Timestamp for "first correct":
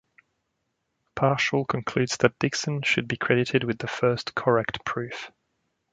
3.87-4.83